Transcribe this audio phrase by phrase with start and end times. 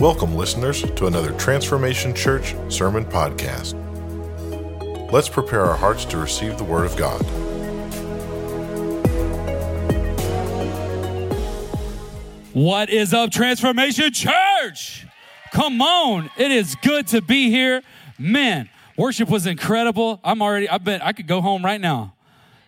[0.00, 3.74] Welcome, listeners, to another Transformation Church Sermon Podcast.
[5.12, 7.20] Let's prepare our hearts to receive the Word of God.
[12.54, 15.06] What is up, Transformation Church?
[15.52, 17.82] Come on, it is good to be here.
[18.18, 20.18] Man, worship was incredible.
[20.24, 22.14] I'm already, I bet I could go home right now.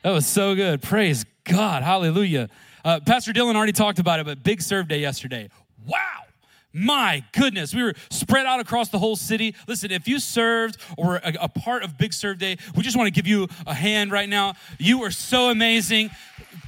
[0.03, 0.83] That was so good.
[0.83, 1.83] Praise God.
[1.83, 2.51] Hallelujah.
[2.85, 5.49] Uh, Pastor Dylan already talked about it, but big serve day yesterday.
[5.87, 6.25] Wow.
[6.73, 9.55] My goodness, we were spread out across the whole city.
[9.67, 12.97] Listen, if you served or were a, a part of Big Serve Day, we just
[12.97, 14.55] want to give you a hand right now.
[14.79, 16.11] You are so amazing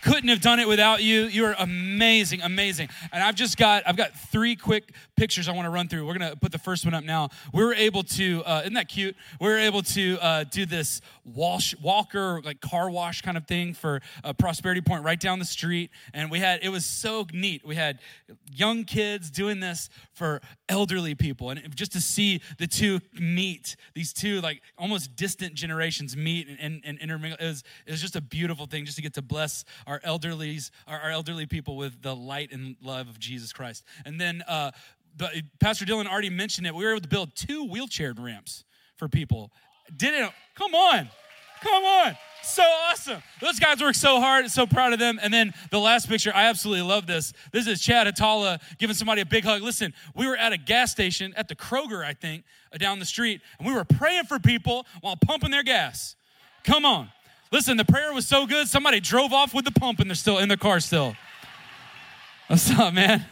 [0.02, 1.22] couldn't have done it without you.
[1.22, 2.88] You're amazing, amazing.
[3.12, 6.06] And I've just got I've got three quick pictures I want to run through.
[6.06, 7.30] We're gonna put the first one up now.
[7.52, 9.16] We were able to uh, isn't that cute?
[9.40, 13.74] We were able to uh, do this wash walker like car wash kind of thing
[13.74, 17.64] for a Prosperity Point right down the street, and we had it was so neat.
[17.64, 18.00] We had
[18.52, 24.12] young kids doing this for elderly people, and just to see the two meet, these
[24.12, 28.16] two like almost distant generations meet and, and, and intermingle, it was, it was just
[28.16, 32.02] a beautiful thing just to get to bless our elderlies, our, our elderly people with
[32.02, 33.84] the light and love of Jesus Christ.
[34.04, 34.70] And then uh,
[35.16, 36.74] the, Pastor Dylan already mentioned it.
[36.74, 38.64] We were able to build two wheelchair ramps
[38.96, 39.50] for people.
[39.96, 40.30] Did it?
[40.54, 41.08] Come on,
[41.62, 42.16] come on.
[42.42, 43.22] So awesome.
[43.40, 45.18] Those guys work so hard, so proud of them.
[45.22, 47.32] And then the last picture, I absolutely love this.
[47.52, 49.62] This is Chad Atala giving somebody a big hug.
[49.62, 53.06] Listen, we were at a gas station at the Kroger, I think, uh, down the
[53.06, 56.16] street, and we were praying for people while pumping their gas.
[56.64, 57.08] Come on.
[57.54, 60.38] Listen, the prayer was so good, somebody drove off with the pump and they're still
[60.38, 61.14] in the car still.
[62.48, 63.24] What's up, man?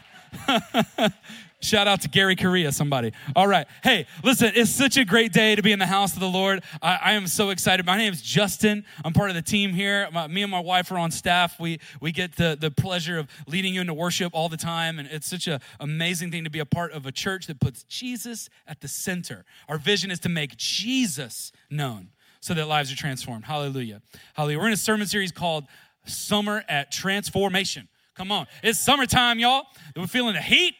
[1.61, 3.11] Shout out to Gary Correa, somebody.
[3.34, 3.67] All right.
[3.83, 6.62] Hey, listen, it's such a great day to be in the house of the Lord.
[6.81, 7.84] I, I am so excited.
[7.84, 8.84] My name is Justin.
[9.05, 10.09] I'm part of the team here.
[10.12, 11.59] My, me and my wife are on staff.
[11.59, 15.00] We, we get the, the pleasure of leading you into worship all the time.
[15.00, 17.83] And it's such an amazing thing to be a part of a church that puts
[17.84, 19.45] Jesus at the center.
[19.69, 22.10] Our vision is to make Jesus known
[22.42, 23.44] so that lives are transformed.
[23.44, 24.03] Hallelujah.
[24.34, 24.58] Hallelujah.
[24.58, 25.64] We're in a sermon series called
[26.04, 27.88] Summer at Transformation.
[28.14, 28.47] Come on.
[28.62, 29.64] It's summertime, y'all.
[29.97, 30.75] We're feeling the heat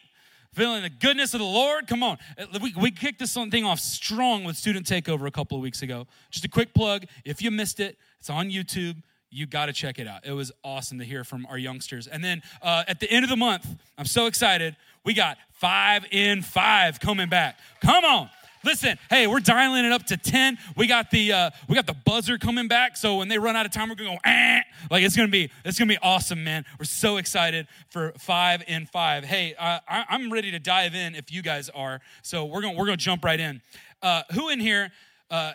[0.53, 1.87] feeling the goodness of the Lord.
[1.87, 2.17] Come on.
[2.61, 6.05] We, we kicked this thing off strong with Student Takeover a couple of weeks ago.
[6.29, 7.05] Just a quick plug.
[7.25, 9.01] If you missed it, it's on YouTube.
[9.31, 10.25] You got to check it out.
[10.25, 12.05] It was awesome to hear from our youngsters.
[12.05, 14.75] And then uh, at the end of the month, I'm so excited.
[15.03, 17.57] We got five in five coming back.
[17.81, 18.29] Come on.
[18.65, 20.57] Listen, hey, we're dialing it up to 10.
[20.77, 22.95] We got the uh, we got the buzzer coming back.
[22.95, 24.61] So when they run out of time, we're gonna go, eh.
[24.89, 26.63] like it's gonna be it's gonna be awesome, man.
[26.79, 29.25] We're so excited for five in five.
[29.25, 31.99] Hey, uh, I, am ready to dive in if you guys are.
[32.21, 33.61] So we're gonna we're gonna jump right in.
[34.01, 34.91] Uh, who in here
[35.29, 35.53] uh,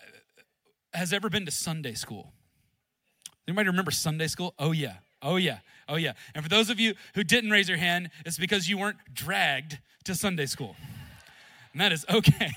[0.93, 2.33] has ever been to Sunday school?
[3.47, 4.53] Anybody remember Sunday school?
[4.59, 6.13] Oh yeah, oh yeah, oh yeah.
[6.35, 9.79] And for those of you who didn't raise your hand, it's because you weren't dragged
[10.05, 10.77] to Sunday school
[11.73, 12.51] and that is okay.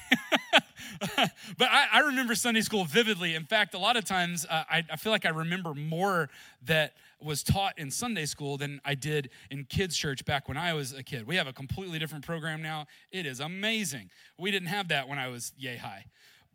[1.57, 3.35] but I, I, remember Sunday school vividly.
[3.35, 6.29] In fact, a lot of times uh, I, I, feel like I remember more
[6.65, 10.73] that was taught in Sunday school than I did in kids' church back when I
[10.73, 11.25] was a kid.
[11.25, 12.87] We have a completely different program now.
[13.11, 14.09] It is amazing.
[14.37, 16.05] We didn't have that when I was yay high,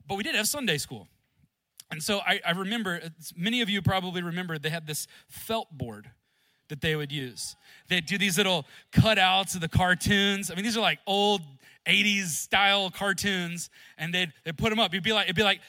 [0.06, 1.08] but we did have Sunday school.
[1.90, 3.00] And so I, I remember,
[3.36, 6.10] many of you probably remember, they had this felt board
[6.68, 7.54] that they would use.
[7.88, 10.50] They'd do these little cutouts of the cartoons.
[10.50, 11.42] I mean, these are like old
[11.86, 14.92] 80s style cartoons, and they'd, they'd put them up.
[14.92, 15.60] You'd be like, it'd be like,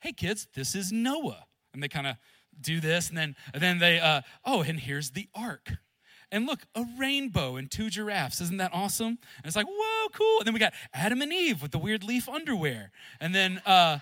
[0.00, 1.46] hey kids, this is Noah.
[1.72, 2.16] And they kind of
[2.60, 5.72] do this, and then, and then they, uh, oh, and here's the ark.
[6.32, 8.40] And look, a rainbow and two giraffes.
[8.40, 9.18] Isn't that awesome?
[9.36, 10.38] And it's like, whoa, cool.
[10.38, 12.92] And then we got Adam and Eve with the weird leaf underwear.
[13.20, 13.98] And then, uh,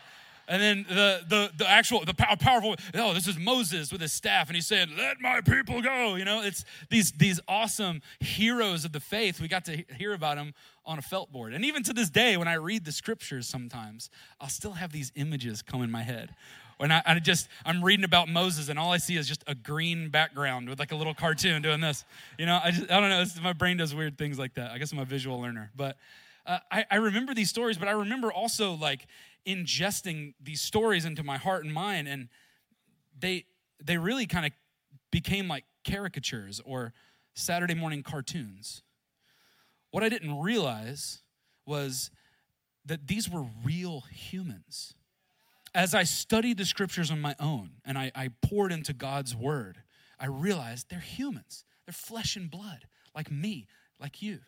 [0.48, 4.48] and then the, the, the actual, the powerful, oh, this is Moses with his staff,
[4.48, 6.14] and he said, let my people go.
[6.14, 9.40] You know, it's these, these awesome heroes of the faith.
[9.40, 10.54] We got to hear about them
[10.86, 11.52] on a felt board.
[11.52, 14.08] And even to this day, when I read the scriptures sometimes,
[14.40, 16.34] I'll still have these images come in my head.
[16.78, 19.54] When I, I just, I'm reading about Moses, and all I see is just a
[19.54, 22.04] green background with like a little cartoon doing this.
[22.38, 24.70] You know, I just, I don't know, my brain does weird things like that.
[24.70, 25.70] I guess I'm a visual learner.
[25.76, 25.96] But
[26.48, 29.06] uh, I, I remember these stories, but I remember also like
[29.46, 32.28] ingesting these stories into my heart and mind and
[33.18, 33.44] they
[33.82, 34.52] they really kind of
[35.10, 36.92] became like caricatures or
[37.34, 38.82] saturday morning cartoons.
[39.90, 41.22] What i didn't realize
[41.66, 42.10] was
[42.84, 44.94] that these were real humans.
[45.74, 49.78] As i studied the scriptures on my own and I, I poured into god's word
[50.18, 51.64] i realized they're humans.
[51.86, 53.66] They're flesh and blood like me
[53.98, 54.40] like you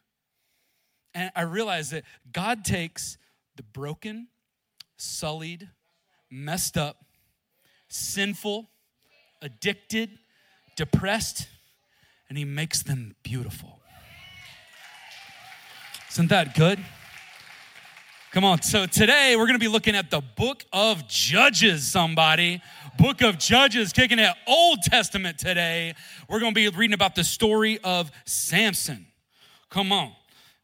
[1.15, 3.19] and i realized that god takes
[3.57, 4.29] the broken
[5.01, 5.69] sullied,
[6.31, 7.05] messed up,
[7.89, 8.71] sinful,
[9.43, 10.11] addicted,
[10.77, 11.49] depressed,
[12.29, 13.81] and he makes them beautiful.
[16.13, 16.79] Isn't that good?
[18.33, 18.63] Come on.
[18.63, 22.63] So today we're going to be looking at the book of Judges, somebody.
[22.97, 25.95] Book of Judges, kicking at Old Testament today.
[26.29, 29.07] We're going to be reading about the story of Samson.
[29.69, 30.13] Come on.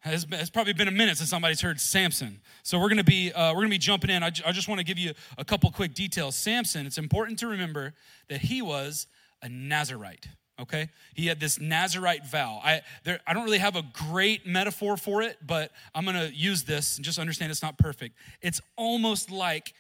[0.07, 2.41] It's, it's probably been a minute since somebody's heard Samson.
[2.63, 4.23] So we're going to be uh, we're going to be jumping in.
[4.23, 6.37] I, j- I just want to give you a couple quick details.
[6.37, 7.95] Samson, it's important to remember
[8.29, 9.07] that he was
[9.43, 13.83] a Nazarite okay he had this nazarite vow i there i don't really have a
[13.93, 17.77] great metaphor for it but i'm going to use this and just understand it's not
[17.77, 19.75] perfect it's almost like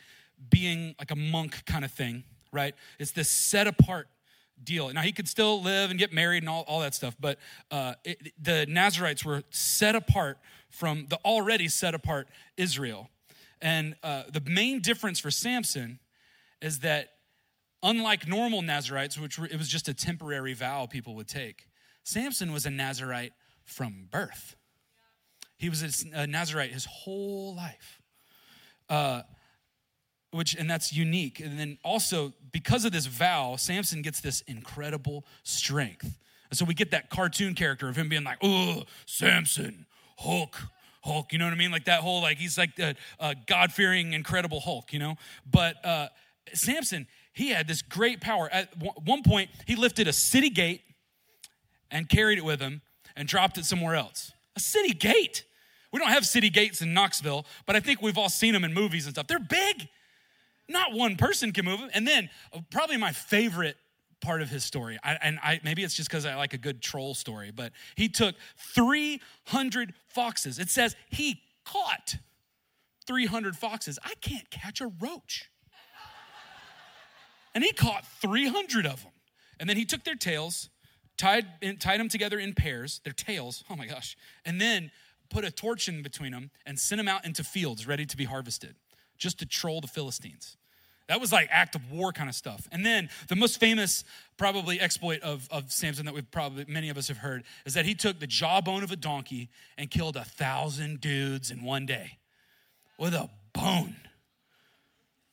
[0.51, 4.09] being like a monk kind of thing right it's this set apart
[4.63, 7.39] deal now he could still live and get married and all, all that stuff but
[7.71, 10.39] uh, it, the nazarites were set apart
[10.71, 13.11] from the already set apart israel
[13.61, 15.99] and uh, the main difference for samson
[16.61, 17.11] is that
[17.87, 21.69] Unlike normal Nazarites, which were, it was just a temporary vow people would take,
[22.03, 23.33] Samson was a Nazarite
[23.65, 24.57] from birth.
[25.57, 28.03] He was a Nazarite his whole life.
[28.89, 29.23] Uh,
[30.37, 35.25] which and that's unique and then also because of this vow samson gets this incredible
[35.43, 36.19] strength
[36.51, 39.87] and so we get that cartoon character of him being like oh samson
[40.19, 40.57] hulk
[41.03, 44.13] hulk you know what i mean like that whole like he's like the uh, god-fearing
[44.13, 45.17] incredible hulk you know
[45.51, 46.09] but uh,
[46.53, 47.07] samson
[47.37, 48.49] he had this great power.
[48.51, 48.71] At
[49.05, 50.81] one point, he lifted a city gate
[51.91, 52.81] and carried it with him
[53.15, 54.33] and dropped it somewhere else.
[54.57, 55.45] A city gate.
[55.93, 58.73] We don't have city gates in Knoxville, but I think we've all seen them in
[58.73, 59.27] movies and stuff.
[59.27, 59.87] They're big.
[60.69, 61.91] Not one person can move them.
[61.95, 63.77] And then, uh, probably my favorite
[64.21, 66.83] part of his story, I, and I, maybe it's just because I like a good
[66.83, 68.35] troll story, but he took
[68.75, 70.59] 300 foxes.
[70.59, 72.17] It says he caught
[73.07, 73.99] 300 foxes.
[74.05, 75.51] I can't catch a roach.
[77.55, 79.13] And he caught 300 of them.
[79.59, 80.69] And then he took their tails,
[81.17, 81.47] tied,
[81.81, 84.15] tied them together in pairs, their tails, oh my gosh,
[84.45, 84.91] and then
[85.31, 88.25] put a torch in between them and sent them out into fields ready to be
[88.25, 88.77] harvested,
[89.19, 90.57] just to troll the Philistines.
[91.09, 92.67] That was like act of war kind of stuff.
[92.73, 94.03] And then the most famous,
[94.37, 97.85] probably exploit of, of Samson that we've probably many of us have heard is that
[97.85, 99.49] he took the jawbone of a donkey
[99.79, 102.19] and killed a thousand dudes in one day
[102.99, 103.97] with a bone.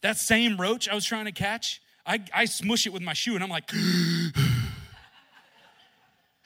[0.02, 3.34] That same roach I was trying to catch, I, I smush it with my shoe
[3.36, 3.72] and I'm like,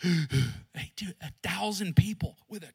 [0.02, 2.72] hey, dude, a thousand people with a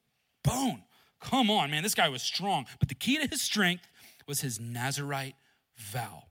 [0.47, 0.82] bone.
[1.20, 2.67] Come on, man, this guy was strong.
[2.81, 3.87] But the key to his strength
[4.27, 5.35] was his Nazarite
[5.77, 6.25] vow.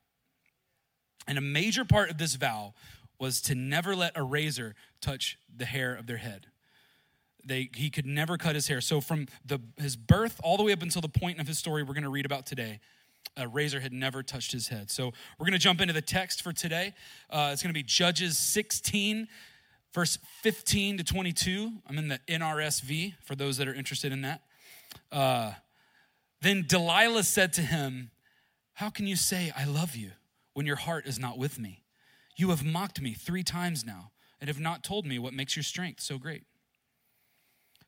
[1.28, 2.74] And a major part of this vow
[3.20, 6.48] was to never let a razor touch the hair of their head.
[7.44, 8.82] They, he could never cut his hair.
[8.82, 11.84] So, from the, his birth all the way up until the point of his story
[11.84, 12.80] we're going to read about today,
[13.38, 14.90] a razor had never touched his head.
[14.92, 16.94] So we're going to jump into the text for today.
[17.30, 19.28] Uh, it's going to be Judges 16,
[19.94, 21.72] verse 15 to 22.
[21.88, 24.42] I'm in the NRSV for those that are interested in that.
[25.12, 25.54] Uh,
[26.42, 28.12] then Delilah said to him,
[28.74, 30.12] How can you say, I love you,
[30.54, 31.84] when your heart is not with me?
[32.36, 35.64] You have mocked me three times now and have not told me what makes your
[35.64, 36.44] strength so great.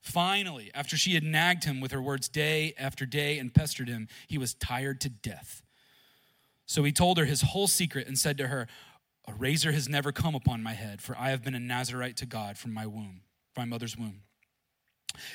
[0.02, 4.08] Finally, after she had nagged him with her words day after day and pestered him,
[4.28, 5.64] he was tired to death.
[6.66, 8.68] So he told her his whole secret and said to her,
[9.28, 12.26] A razor has never come upon my head, for I have been a Nazarite to
[12.26, 13.22] God from my womb,
[13.54, 14.24] from my mother's womb.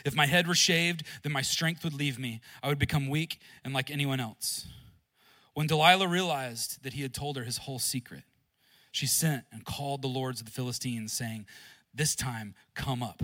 [0.05, 2.41] If my head were shaved, then my strength would leave me.
[2.63, 4.67] I would become weak and like anyone else.
[5.55, 8.23] When Delilah realized that he had told her his whole secret,
[8.93, 11.47] she sent and called the lords of the Philistines, saying,
[11.95, 13.23] This time come up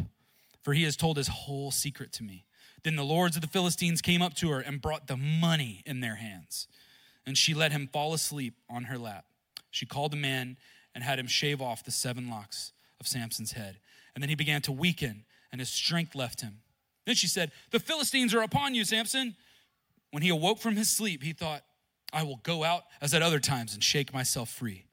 [0.64, 2.46] for he has told his whole secret to me.
[2.82, 6.00] Then the lords of the Philistines came up to her and brought the money in
[6.00, 6.66] their hands.
[7.26, 9.26] And she let him fall asleep on her lap.
[9.70, 10.56] She called a man
[10.94, 13.78] and had him shave off the seven locks of Samson's head.
[14.14, 16.62] And then he began to weaken, and his strength left him.
[17.06, 19.36] Then she said, The Philistines are upon you, Samson.
[20.10, 21.62] When he awoke from his sleep, he thought,
[22.12, 24.86] I will go out as at other times and shake myself free.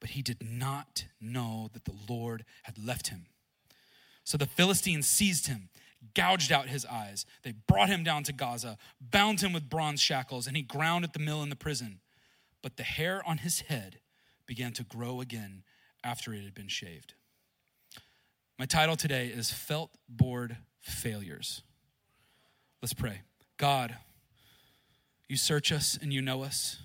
[0.00, 3.26] But he did not know that the Lord had left him.
[4.24, 5.68] So the Philistines seized him,
[6.14, 7.26] gouged out his eyes.
[7.42, 11.12] They brought him down to Gaza, bound him with bronze shackles, and he ground at
[11.12, 12.00] the mill in the prison.
[12.62, 14.00] But the hair on his head
[14.46, 15.62] began to grow again
[16.02, 17.12] after it had been shaved.
[18.60, 21.62] My title today is Felt Board Failures.
[22.82, 23.22] Let's pray.
[23.56, 23.96] God,
[25.30, 26.76] you search us and you know us.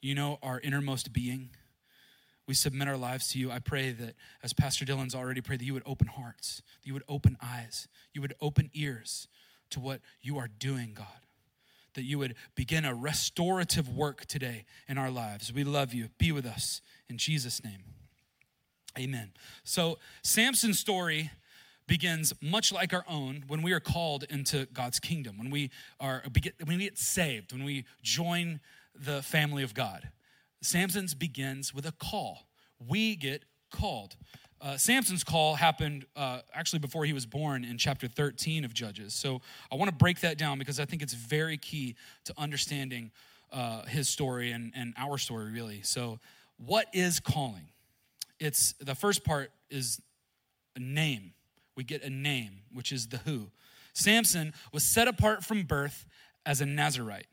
[0.00, 1.50] You know our innermost being
[2.48, 3.50] we submit our lives to you.
[3.50, 6.94] I pray that, as Pastor Dylan's already prayed, that you would open hearts, that you
[6.94, 9.28] would open eyes, you would open ears
[9.68, 11.06] to what you are doing, God.
[11.92, 15.52] That you would begin a restorative work today in our lives.
[15.52, 16.08] We love you.
[16.16, 16.80] Be with us.
[17.10, 17.82] In Jesus' name.
[18.98, 19.32] Amen.
[19.64, 21.30] So, Samson's story
[21.86, 26.22] begins much like our own when we are called into God's kingdom, when we are
[26.64, 28.60] when we get saved, when we join
[28.94, 30.10] the family of God.
[30.60, 32.46] Samson's begins with a call.
[32.78, 34.16] We get called.
[34.60, 39.12] Uh, Samson's call happened uh, actually before he was born in chapter 13 of Judges.
[39.12, 39.40] So
[39.72, 41.96] I want to break that down because I think it's very key
[42.26, 43.10] to understanding
[43.50, 45.82] uh, his story and, and our story, really.
[45.82, 46.20] So,
[46.58, 47.71] what is calling?
[48.42, 50.00] It's the first part is
[50.74, 51.32] a name.
[51.76, 53.50] We get a name, which is the who.
[53.94, 56.06] Samson was set apart from birth
[56.44, 57.28] as a Nazarite.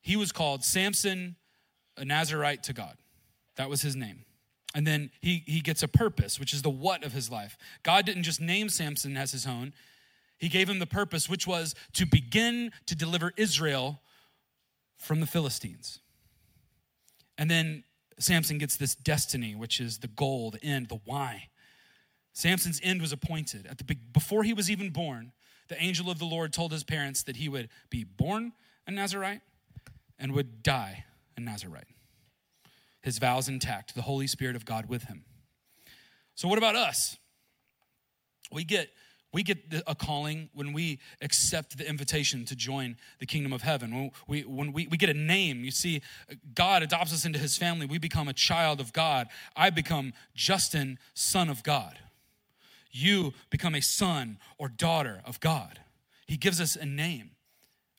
[0.00, 1.34] He was called Samson,
[1.96, 2.96] a Nazarite to God.
[3.56, 4.24] That was his name.
[4.76, 7.58] And then he, he gets a purpose, which is the what of his life.
[7.82, 9.74] God didn't just name Samson as his own,
[10.38, 14.00] he gave him the purpose, which was to begin to deliver Israel
[14.96, 16.00] from the Philistines.
[17.38, 17.84] And then
[18.22, 21.48] Samson gets this destiny, which is the goal, the end, the why.
[22.32, 23.66] Samson's end was appointed.
[23.66, 25.32] At the, before he was even born,
[25.68, 28.52] the angel of the Lord told his parents that he would be born
[28.86, 29.42] a Nazarite
[30.18, 31.04] and would die
[31.36, 31.86] a Nazarite
[33.02, 35.24] his vows intact, the Holy Spirit of God with him.
[36.34, 37.18] So, what about us?
[38.50, 38.90] We get
[39.32, 43.94] we get a calling when we accept the invitation to join the kingdom of heaven.
[43.94, 46.02] When we, when we, we get a name, you see,
[46.54, 47.86] God adopts us into his family.
[47.86, 49.28] We become a child of God.
[49.56, 51.98] I become Justin, son of God.
[52.90, 55.80] You become a son or daughter of God.
[56.26, 57.30] He gives us a name.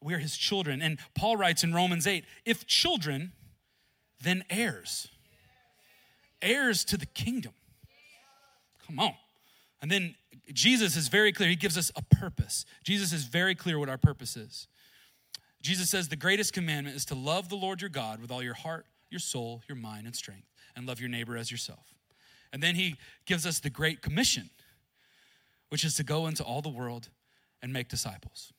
[0.03, 0.83] We are his children.
[0.83, 3.31] And Paul writes in Romans 8 if children,
[4.21, 5.07] then heirs.
[6.43, 7.53] Heirs to the kingdom.
[8.85, 9.15] Come on.
[9.81, 10.15] And then
[10.53, 11.49] Jesus is very clear.
[11.49, 12.65] He gives us a purpose.
[12.83, 14.67] Jesus is very clear what our purpose is.
[15.61, 18.53] Jesus says the greatest commandment is to love the Lord your God with all your
[18.53, 21.93] heart, your soul, your mind, and strength, and love your neighbor as yourself.
[22.51, 24.49] And then he gives us the great commission,
[25.69, 27.09] which is to go into all the world
[27.61, 28.51] and make disciples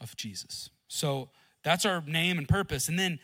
[0.00, 0.70] of Jesus.
[0.88, 1.30] So
[1.64, 2.88] that's our name and purpose.
[2.88, 3.18] And then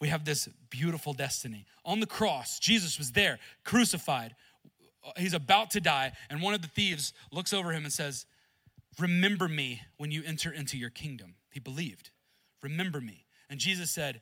[0.00, 1.66] we have this beautiful destiny.
[1.84, 4.34] On the cross, Jesus was there, crucified.
[5.04, 8.26] Uh, he's about to die, and one of the thieves looks over him and says,
[8.98, 11.34] Remember me when you enter into your kingdom.
[11.50, 12.10] He believed,
[12.62, 13.26] Remember me.
[13.50, 14.20] And Jesus said,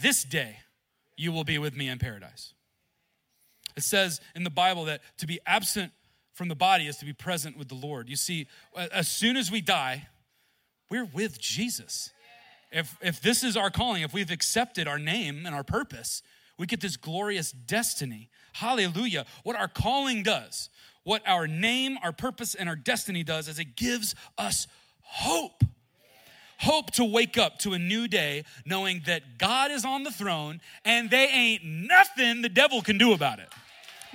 [0.00, 0.58] This day
[1.16, 2.54] you will be with me in paradise.
[3.76, 5.92] It says in the Bible that to be absent
[6.32, 8.08] from the body is to be present with the Lord.
[8.08, 10.08] You see, as soon as we die,
[10.90, 12.10] we're with Jesus
[12.70, 16.22] if, if this is our calling, if we've accepted our name and our purpose,
[16.58, 18.30] we get this glorious destiny.
[18.52, 19.26] Hallelujah.
[19.42, 20.68] What our calling does,
[21.04, 24.66] what our name, our purpose, and our destiny does is it gives us
[25.00, 25.64] hope.
[26.58, 30.60] Hope to wake up to a new day knowing that God is on the throne
[30.84, 33.48] and they ain't nothing the devil can do about it.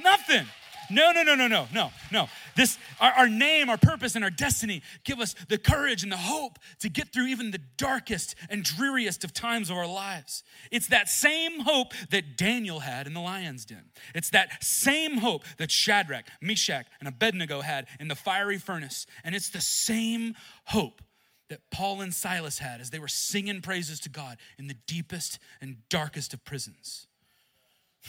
[0.03, 0.45] Nothing.
[0.91, 2.29] No, no, no, no, no, no, no.
[2.55, 6.17] This, our, our, name, our purpose, and our destiny give us the courage and the
[6.17, 10.43] hope to get through even the darkest and dreariest of times of our lives.
[10.71, 13.83] It's that same hope that Daniel had in the lion's den.
[14.13, 19.05] It's that same hope that Shadrach, Meshach, and Abednego had in the fiery furnace.
[19.24, 20.35] And it's the same
[20.65, 21.01] hope
[21.50, 25.39] that Paul and Silas had as they were singing praises to God in the deepest
[25.62, 27.07] and darkest of prisons.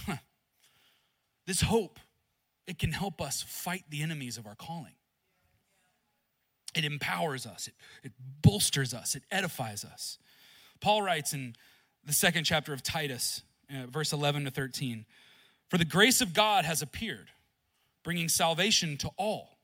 [1.46, 2.00] This hope
[2.66, 4.94] it can help us fight the enemies of our calling.
[6.74, 10.18] It empowers us, it, it bolsters us, it edifies us.
[10.80, 11.56] Paul writes in
[12.04, 15.06] the second chapter of Titus, uh, verse 11 to 13
[15.70, 17.30] For the grace of God has appeared,
[18.04, 19.58] bringing salvation to all,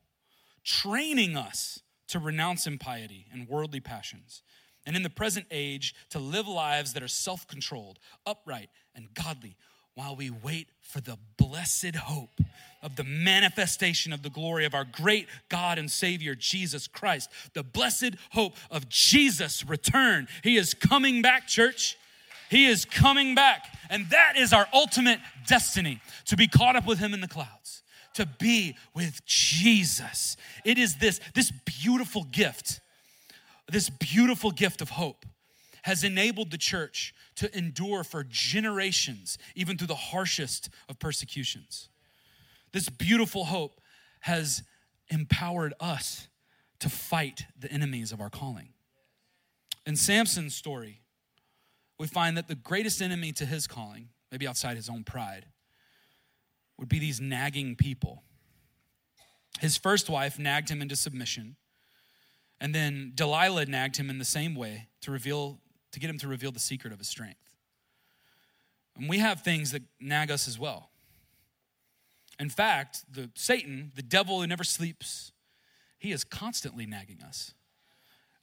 [0.65, 4.43] training us to renounce impiety and worldly passions,
[4.87, 9.57] and in the present age to live lives that are self controlled, upright, and godly
[9.95, 12.41] while we wait for the blessed hope
[12.83, 17.31] of the manifestation of the glory of our great God and Savior, Jesus Christ.
[17.55, 20.29] The blessed hope of Jesus' return.
[20.43, 21.97] He is coming back, church.
[22.51, 23.67] He is coming back.
[23.89, 27.83] And that is our ultimate destiny to be caught up with Him in the clouds,
[28.15, 30.37] to be with Jesus.
[30.65, 32.81] It is this, this beautiful gift,
[33.71, 35.25] this beautiful gift of hope
[35.83, 41.89] has enabled the church to endure for generations, even through the harshest of persecutions.
[42.73, 43.81] This beautiful hope
[44.21, 44.63] has
[45.09, 46.29] empowered us
[46.81, 48.71] to fight the enemies of our calling.
[49.87, 51.01] In Samson's story,
[51.99, 55.47] we find that the greatest enemy to his calling, maybe outside his own pride,
[56.79, 58.23] would be these nagging people.
[59.61, 61.57] His first wife nagged him into submission,
[62.61, 65.61] and then Delilah nagged him in the same way to reveal
[65.93, 67.55] to get him to reveal the secret of his strength.
[68.97, 70.91] And we have things that nag us as well.
[72.39, 75.33] In fact, the Satan, the devil who never sleeps,
[75.99, 77.55] He is constantly nagging us.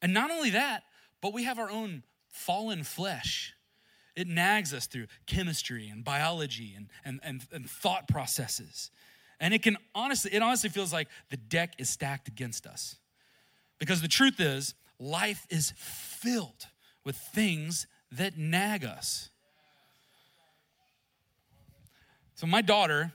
[0.01, 0.83] And not only that,
[1.21, 3.53] but we have our own fallen flesh.
[4.15, 8.91] It nags us through chemistry and biology and, and, and, and thought processes.
[9.39, 12.95] And it can honestly, it honestly feels like the deck is stacked against us.
[13.79, 16.67] Because the truth is, life is filled
[17.05, 19.29] with things that nag us.
[22.35, 23.11] So, my daughter,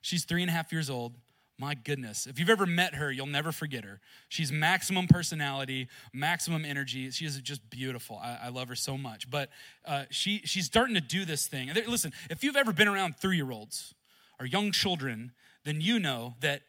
[0.00, 1.14] she's three and a half years old.
[1.58, 2.26] My goodness.
[2.26, 4.00] If you've ever met her, you'll never forget her.
[4.30, 7.10] She's maximum personality, maximum energy.
[7.10, 8.18] She is just beautiful.
[8.22, 9.30] I, I love her so much.
[9.30, 9.50] But
[9.84, 11.70] uh, she, she's starting to do this thing.
[11.86, 13.92] Listen, if you've ever been around three year olds
[14.38, 15.32] or young children,
[15.64, 16.62] then you know that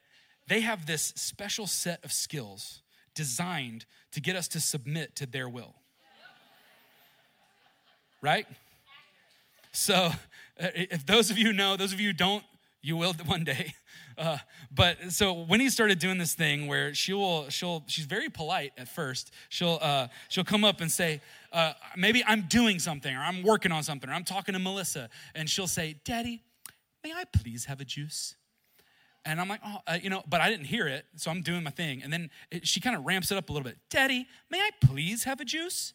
[0.48, 2.82] they have this special set of skills
[3.16, 5.76] designed to get us to submit to their will.
[8.22, 8.46] Right?
[9.72, 10.12] So, uh,
[10.58, 12.44] if those of you know, those of you don't,
[12.82, 13.74] you will one day.
[14.18, 14.38] Uh,
[14.72, 18.74] but so when he started doing this thing where she will, she'll, she's very polite
[18.78, 19.32] at first.
[19.50, 23.72] She'll, uh, she'll come up and say, uh, maybe I'm doing something or I'm working
[23.72, 26.42] on something or I'm talking to Melissa, and she'll say, "Daddy,
[27.04, 28.36] may I please have a juice?"
[29.26, 31.64] And I'm like, oh, uh, you know, but I didn't hear it, so I'm doing
[31.64, 32.02] my thing.
[32.04, 33.78] And then it, she kind of ramps it up a little bit.
[33.90, 35.94] Daddy, may I please have a juice?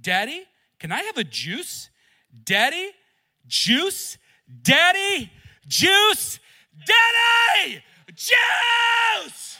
[0.00, 0.44] Daddy,
[0.78, 1.90] can I have a juice?
[2.44, 2.90] Daddy,
[3.46, 4.18] juice?
[4.62, 5.30] Daddy,
[5.66, 6.40] juice?
[6.86, 7.82] Daddy,
[8.14, 9.58] juice!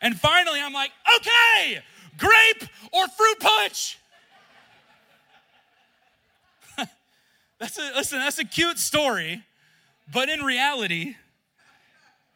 [0.00, 1.82] And finally, I'm like, okay,
[2.18, 3.98] grape or fruit punch.
[7.58, 9.42] that's a, listen, that's a cute story
[10.12, 11.16] but in reality,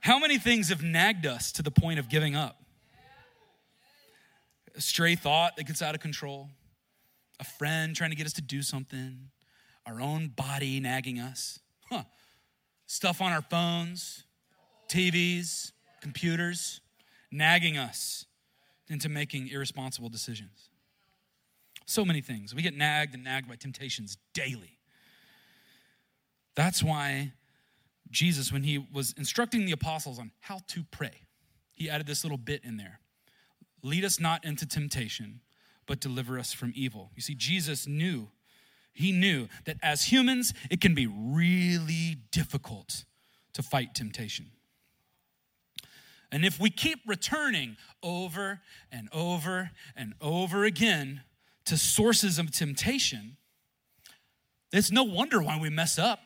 [0.01, 2.63] how many things have nagged us to the point of giving up?
[4.77, 6.49] A stray thought that gets out of control,
[7.41, 9.31] a friend trying to get us to do something,
[9.87, 12.03] our own body nagging us, huh.
[12.87, 14.25] stuff on our phones,
[14.89, 16.81] TVs, computers,
[17.31, 18.27] nagging us
[18.89, 20.71] into making irresponsible decisions.
[21.87, 22.55] So many things.
[22.55, 24.79] We get nagged and nagged by temptations daily.
[26.55, 27.33] That's why
[28.11, 31.27] Jesus, when he was instructing the apostles on how to pray,
[31.75, 33.01] he added this little bit in there
[33.83, 35.41] Lead us not into temptation,
[35.89, 37.11] but deliver us from evil.
[37.17, 38.29] You see, Jesus knew,
[38.93, 43.05] he knew that as humans, it can be really difficult
[43.55, 44.47] to fight temptation.
[46.31, 48.61] And if we keep returning over
[48.93, 51.23] and over and over again
[51.65, 53.39] to sources of temptation,
[54.73, 56.21] it's no wonder why we mess up.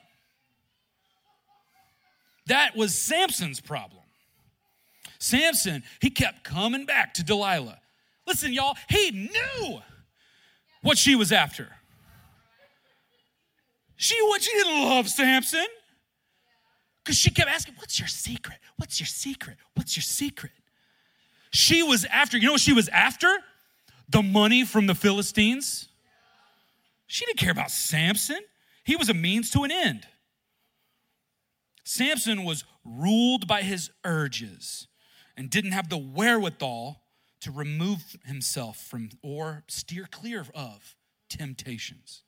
[2.46, 4.02] That was Samson's problem.
[5.20, 7.78] Samson, he kept coming back to Delilah.
[8.26, 9.80] Listen, y'all, he knew
[10.82, 11.68] what she was after.
[13.96, 15.66] She, what, she didn't love Samson
[17.04, 18.58] because she kept asking, What's your secret?
[18.76, 19.56] What's your secret?
[19.74, 20.52] What's your secret?
[21.52, 23.28] She was after, you know what she was after?
[24.08, 25.88] The money from the Philistines.
[27.06, 28.40] She didn't care about Samson,
[28.84, 30.06] he was a means to an end.
[31.84, 34.88] Samson was ruled by his urges
[35.36, 37.01] and didn't have the wherewithal
[37.42, 40.96] to remove himself from or steer clear of
[41.28, 42.22] temptations.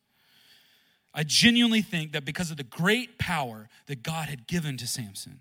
[1.14, 5.40] I genuinely think that because of the great power that God had given to Samson,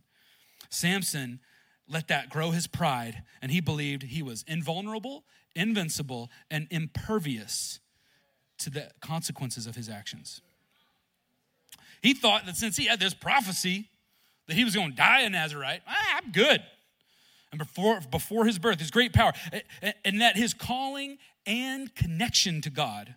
[0.69, 1.39] Samson
[1.89, 5.23] let that grow his pride and he believed he was invulnerable,
[5.55, 7.79] invincible, and impervious
[8.59, 10.41] to the consequences of his actions.
[12.01, 13.89] He thought that since he had this prophecy
[14.47, 15.81] that he was going to die a Nazarite.
[15.87, 16.61] Ah, I'm good.
[17.53, 19.31] And before, before his birth, his great power,
[20.03, 23.13] and that his calling and connection to God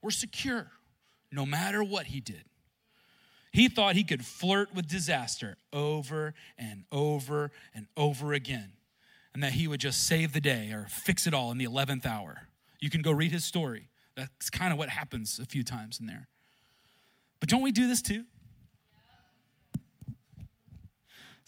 [0.00, 0.70] were secure
[1.32, 2.44] no matter what he did.
[3.52, 8.74] He thought he could flirt with disaster over and over and over again,
[9.34, 12.06] and that he would just save the day or fix it all in the 11th
[12.06, 12.46] hour.
[12.78, 13.88] You can go read his story.
[14.14, 16.28] That's kind of what happens a few times in there.
[17.40, 18.22] But don't we do this too?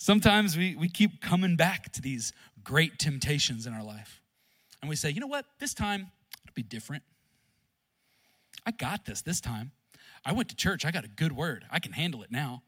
[0.03, 2.33] Sometimes we, we keep coming back to these
[2.65, 4.21] great temptations in our life.
[4.81, 5.47] And we say, you know what?
[5.61, 6.11] This time
[6.43, 7.05] it'll be different.
[8.67, 9.71] I got this this time.
[10.25, 10.85] I went to church.
[10.85, 11.67] I got a good word.
[11.71, 12.65] I can handle it now.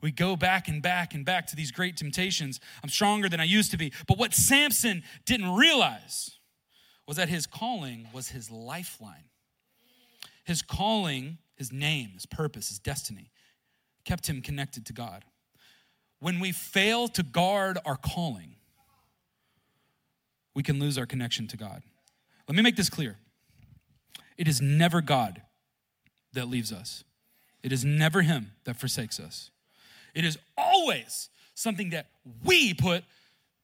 [0.00, 2.60] We go back and back and back to these great temptations.
[2.80, 3.92] I'm stronger than I used to be.
[4.06, 6.38] But what Samson didn't realize
[7.08, 9.30] was that his calling was his lifeline.
[10.44, 13.32] His calling, his name, his purpose, his destiny
[14.04, 15.24] kept him connected to God.
[16.20, 18.56] When we fail to guard our calling,
[20.54, 21.82] we can lose our connection to God.
[22.48, 23.18] Let me make this clear
[24.36, 25.42] it is never God
[26.32, 27.04] that leaves us,
[27.62, 29.50] it is never Him that forsakes us.
[30.14, 32.06] It is always something that
[32.44, 33.04] we put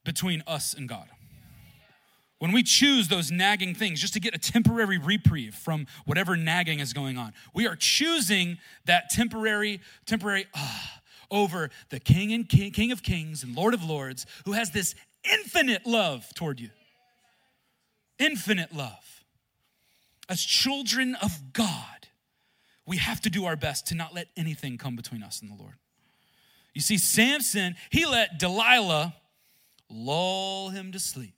[0.05, 1.09] between us and God.
[2.40, 6.81] When we choose those nagging things just to get a temporary reprieve from whatever nagging
[6.81, 11.00] is going on, we are choosing that temporary, temporary ah,
[11.31, 14.94] over the King and King, King of Kings and Lord of Lords, who has this
[15.31, 16.70] infinite love toward you.
[18.18, 19.22] Infinite love.
[20.26, 22.09] As children of God,
[22.87, 25.62] we have to do our best to not let anything come between us and the
[25.62, 25.74] Lord.
[26.72, 29.14] You see, Samson, he let Delilah
[29.90, 31.35] lull him to sleep.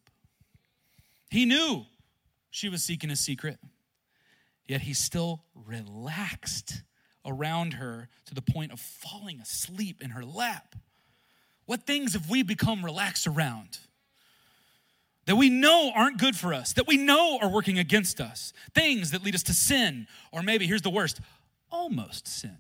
[1.33, 1.87] He knew
[2.51, 3.59] she was seeking a secret,
[4.69, 6.83] yet he still relaxed
[7.25, 10.77] around her to the point of falling asleep in her lap.
[11.65, 13.79] What things have we become relaxed around?
[15.25, 19.13] That we know aren't good for us, that we know are working against us, things
[19.13, 21.19] that lead us to sin, or maybe, here's the worst,
[21.71, 22.59] almost sin.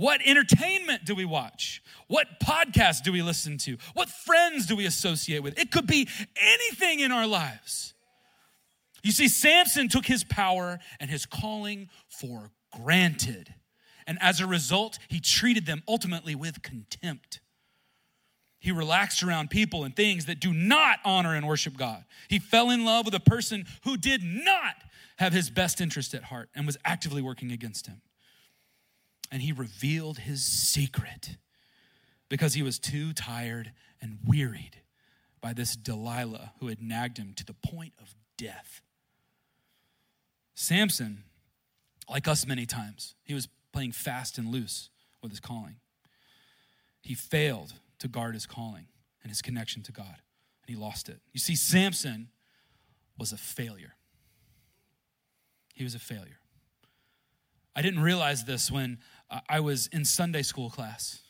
[0.00, 1.82] What entertainment do we watch?
[2.06, 3.76] What podcast do we listen to?
[3.92, 5.58] What friends do we associate with?
[5.58, 6.08] It could be
[6.40, 7.92] anything in our lives.
[9.02, 13.52] You see, Samson took his power and his calling for granted.
[14.06, 17.40] And as a result, he treated them ultimately with contempt.
[18.58, 22.06] He relaxed around people and things that do not honor and worship God.
[22.28, 24.76] He fell in love with a person who did not
[25.18, 28.00] have his best interest at heart and was actively working against him
[29.30, 31.36] and he revealed his secret
[32.28, 34.76] because he was too tired and wearied
[35.40, 38.82] by this Delilah who had nagged him to the point of death.
[40.54, 41.24] Samson,
[42.08, 44.90] like us many times, he was playing fast and loose
[45.22, 45.76] with his calling.
[47.02, 48.86] He failed to guard his calling
[49.22, 51.20] and his connection to God, and he lost it.
[51.32, 52.28] You see, Samson
[53.18, 53.94] was a failure.
[55.74, 56.40] He was a failure.
[57.74, 58.98] I didn't realize this when
[59.48, 61.20] I was in Sunday school class,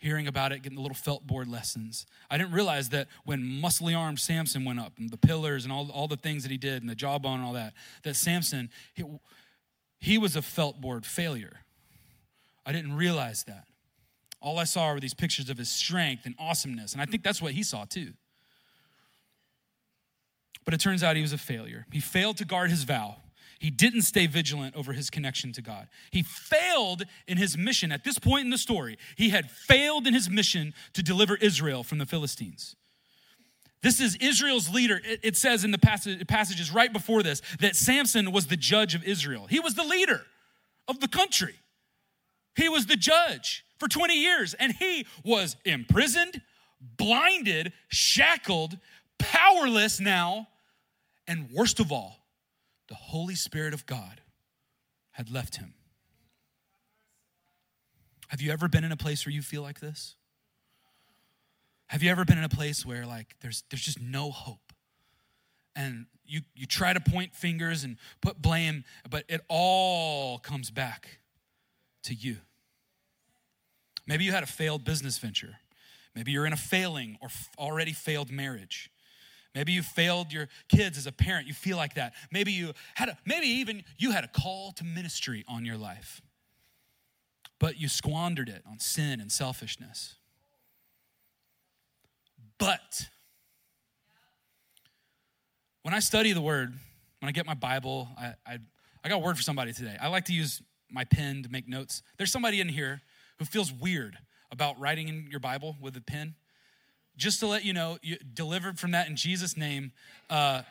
[0.00, 2.06] hearing about it, getting the little felt board lessons.
[2.30, 5.90] I didn't realize that when muscly armed Samson went up and the pillars and all,
[5.90, 9.04] all the things that he did and the jawbone and all that, that Samson, he,
[9.98, 11.60] he was a felt board failure.
[12.64, 13.64] I didn't realize that.
[14.40, 17.40] All I saw were these pictures of his strength and awesomeness, and I think that's
[17.40, 18.12] what he saw too.
[20.64, 21.86] But it turns out he was a failure.
[21.92, 23.16] He failed to guard his vow.
[23.58, 25.88] He didn't stay vigilant over his connection to God.
[26.10, 27.92] He failed in his mission.
[27.92, 31.82] At this point in the story, he had failed in his mission to deliver Israel
[31.82, 32.76] from the Philistines.
[33.82, 35.00] This is Israel's leader.
[35.04, 39.04] It says in the passage, passages right before this that Samson was the judge of
[39.04, 39.46] Israel.
[39.46, 40.22] He was the leader
[40.88, 41.56] of the country.
[42.56, 46.40] He was the judge for 20 years, and he was imprisoned,
[46.80, 48.78] blinded, shackled,
[49.18, 50.48] powerless now,
[51.26, 52.23] and worst of all,
[52.88, 54.20] the Holy Spirit of God
[55.12, 55.74] had left him.
[58.28, 60.16] Have you ever been in a place where you feel like this?
[61.86, 64.72] Have you ever been in a place where like there's there's just no hope?
[65.76, 71.20] And you you try to point fingers and put blame, but it all comes back
[72.04, 72.38] to you.
[74.06, 75.56] Maybe you had a failed business venture.
[76.14, 78.90] Maybe you're in a failing or already failed marriage.
[79.54, 81.46] Maybe you failed your kids as a parent.
[81.46, 82.14] You feel like that.
[82.32, 86.20] Maybe you had a, maybe even you had a call to ministry on your life.
[87.60, 90.16] But you squandered it on sin and selfishness.
[92.58, 93.06] But
[95.82, 96.72] when I study the word,
[97.20, 98.58] when I get my Bible, I, I,
[99.04, 99.96] I got a word for somebody today.
[100.00, 102.02] I like to use my pen to make notes.
[102.16, 103.02] There's somebody in here
[103.38, 104.18] who feels weird
[104.50, 106.34] about writing in your Bible with a pen
[107.16, 109.92] just to let you know, you delivered from that in Jesus' name.
[110.28, 110.62] Uh,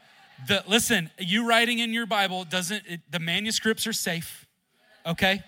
[0.48, 4.48] the, listen, you writing in your Bible doesn't, it, the manuscripts are safe,
[5.06, 5.44] okay?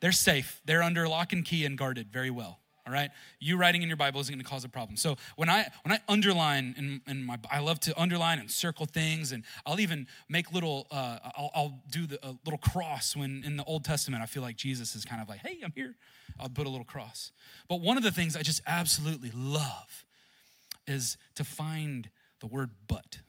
[0.00, 0.60] They're safe.
[0.64, 2.58] They're under lock and key and guarded very well.
[2.86, 4.96] All right, you writing in your Bible isn't going to cause a problem.
[4.96, 8.84] So when I when I underline in, in my, I love to underline and circle
[8.84, 10.88] things, and I'll even make little.
[10.90, 14.42] Uh, I'll, I'll, do the a little cross when in the Old Testament I feel
[14.42, 15.94] like Jesus is kind of like, hey, I'm here.
[16.40, 17.30] I'll put a little cross.
[17.68, 20.04] But one of the things I just absolutely love
[20.90, 23.20] is to find the word but.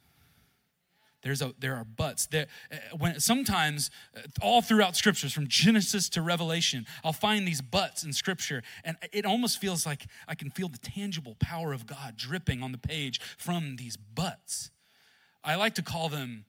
[1.22, 2.26] There's a, there are buts.
[2.26, 7.62] There, uh, when, sometimes, uh, all throughout scriptures, from Genesis to Revelation, I'll find these
[7.62, 11.86] buts in scripture, and it almost feels like I can feel the tangible power of
[11.86, 14.72] God dripping on the page from these buts.
[15.44, 16.46] I like to call them,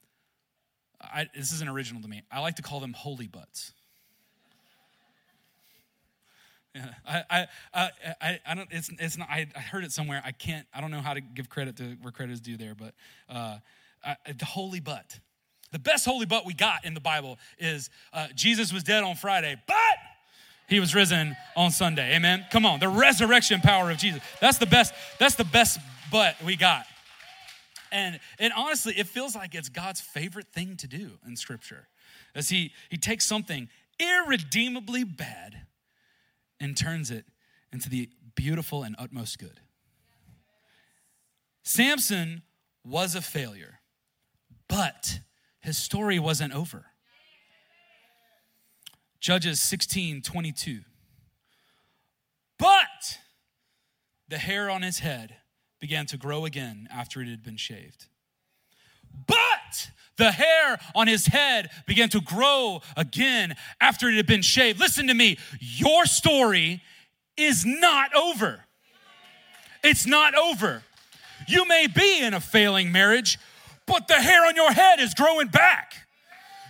[1.00, 3.74] I, this isn't original to me, I like to call them holy butts.
[7.06, 8.68] I, I, I, I don't.
[8.70, 9.28] It's, it's not.
[9.28, 10.22] I, I heard it somewhere.
[10.24, 10.66] I can't.
[10.72, 12.94] I don't know how to give credit to where credit is due there, but
[13.28, 13.58] uh,
[14.04, 15.18] I, the holy butt.
[15.72, 19.16] The best holy butt we got in the Bible is uh, Jesus was dead on
[19.16, 19.76] Friday, but
[20.68, 22.14] he was risen on Sunday.
[22.14, 22.46] Amen.
[22.50, 24.22] Come on, the resurrection power of Jesus.
[24.40, 24.94] That's the best.
[25.18, 25.78] That's the best
[26.10, 26.86] butt we got.
[27.90, 31.88] And and honestly, it feels like it's God's favorite thing to do in Scripture,
[32.34, 35.66] as he he takes something irredeemably bad
[36.62, 37.26] and turns it
[37.72, 39.60] into the beautiful and utmost good.
[41.62, 42.42] Samson
[42.84, 43.80] was a failure,
[44.68, 45.20] but
[45.60, 46.86] his story wasn't over.
[49.20, 50.80] Judges 16 22.
[52.58, 53.18] But
[54.28, 55.36] the hair on his head
[55.80, 58.06] began to grow again after it had been shaved.
[59.26, 59.51] But
[60.22, 64.78] the hair on his head began to grow again after it had been shaved.
[64.78, 66.80] Listen to me, your story
[67.36, 68.64] is not over.
[69.82, 70.84] It's not over.
[71.48, 73.36] You may be in a failing marriage,
[73.84, 75.94] but the hair on your head is growing back.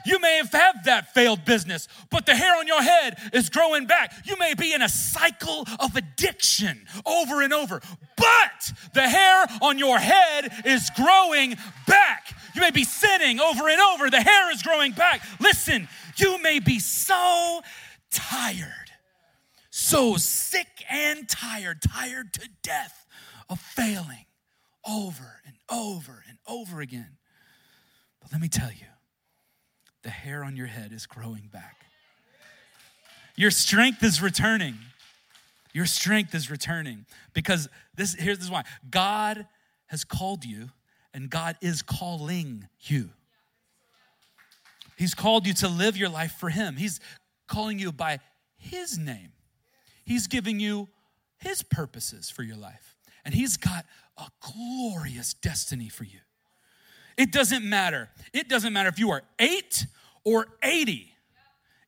[0.05, 3.87] You may have had that failed business, but the hair on your head is growing
[3.87, 4.13] back.
[4.25, 7.81] You may be in a cycle of addiction over and over,
[8.17, 12.35] but the hair on your head is growing back.
[12.55, 15.23] You may be sinning over and over, the hair is growing back.
[15.41, 17.63] Listen, you may be so
[18.11, 18.91] tired,
[19.71, 23.07] so sick and tired, tired to death
[23.49, 24.27] of failing
[24.87, 27.19] over and over and over again.
[28.21, 28.87] But let me tell you,
[30.03, 31.87] the hair on your head is growing back.
[33.37, 34.77] Your strength is returning.
[35.73, 38.65] Your strength is returning because this here's this why.
[38.91, 39.47] God
[39.87, 40.71] has called you
[41.15, 43.11] and God is calling you.
[44.97, 46.77] He's called you to live your life for him.
[46.77, 47.01] He's
[47.49, 48.21] calling you by
[48.57, 49.33] his name.
[50.05, 50.89] He's giving you
[51.39, 52.97] his purposes for your life.
[53.25, 53.87] And he's got
[54.19, 56.21] a glorious destiny for you.
[57.23, 58.09] It doesn't matter.
[58.33, 59.87] It doesn't matter if you are eight
[60.25, 61.15] or 80.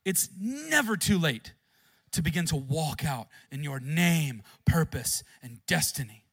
[0.05, 1.51] It's never too late
[2.13, 6.23] to begin to walk out in your name, purpose, and destiny.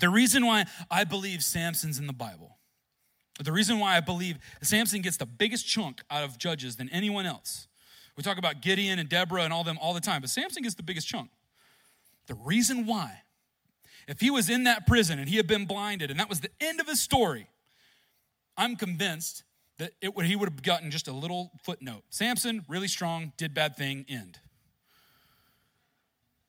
[0.00, 2.56] The reason why I believe Samson's in the Bible,
[3.38, 7.24] the reason why I believe Samson gets the biggest chunk out of judges than anyone
[7.24, 7.68] else.
[8.16, 10.74] We talk about Gideon and Deborah and all them all the time, but Samson gets
[10.74, 11.30] the biggest chunk.
[12.26, 13.22] The reason why,
[14.08, 16.50] if he was in that prison and he had been blinded and that was the
[16.60, 17.46] end of his story,
[18.56, 19.42] I'm convinced
[19.78, 22.02] that it would, he would have gotten just a little footnote.
[22.10, 24.38] Samson, really strong, did bad thing, end.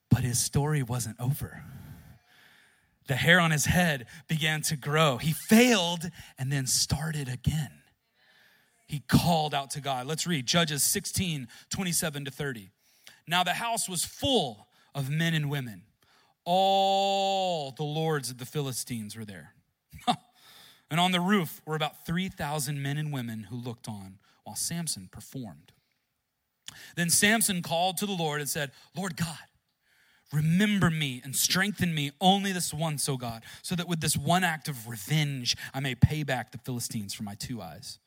[0.10, 1.64] But his story wasn't over.
[3.08, 5.18] The hair on his head began to grow.
[5.18, 7.72] He failed and then started again.
[8.88, 10.08] He called out to God.
[10.08, 12.70] Let's read Judges 16, 27 to 30.
[13.28, 15.84] Now the house was full of men and women.
[16.46, 19.54] All the lords of the Philistines were there.
[20.90, 25.10] And on the roof were about 3,000 men and women who looked on while Samson
[25.12, 25.74] performed.
[26.96, 29.38] Then Samson called to the Lord and said, Lord God,
[30.32, 34.44] remember me and strengthen me only this once, O God, so that with this one
[34.44, 38.00] act of revenge I may pay back the Philistines for my two eyes.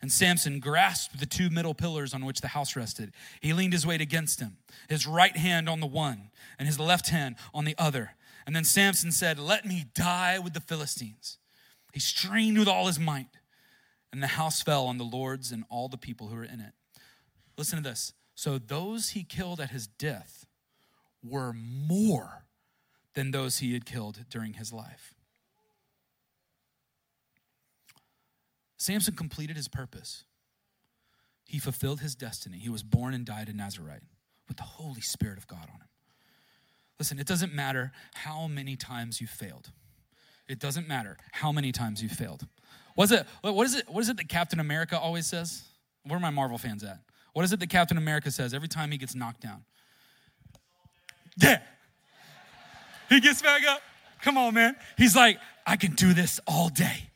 [0.00, 3.12] And Samson grasped the two middle pillars on which the house rested.
[3.40, 7.08] He leaned his weight against him, his right hand on the one and his left
[7.08, 8.12] hand on the other.
[8.46, 11.38] And then Samson said, Let me die with the Philistines.
[11.92, 13.38] He strained with all his might,
[14.12, 16.72] and the house fell on the lords and all the people who were in it.
[17.56, 18.12] Listen to this.
[18.34, 20.46] So those he killed at his death
[21.22, 22.44] were more
[23.14, 25.14] than those he had killed during his life.
[28.76, 30.24] Samson completed his purpose.
[31.44, 32.58] He fulfilled his destiny.
[32.58, 34.04] He was born and died in Nazareth
[34.46, 35.88] with the Holy Spirit of God on him.
[36.98, 39.72] Listen, it doesn't matter how many times you failed.
[40.48, 42.46] It doesn't matter how many times you failed.
[42.96, 45.62] Was it what is it what is it that Captain America always says?
[46.04, 46.98] Where are my Marvel fans at?
[47.32, 49.64] What is it that Captain America says every time he gets knocked down?
[51.36, 51.60] Yeah.
[53.08, 53.80] He gets back up.
[54.22, 54.74] Come on, man.
[54.96, 57.10] He's like, I can do this all day.